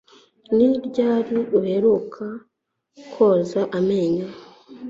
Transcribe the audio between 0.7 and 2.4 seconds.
ryari uheruka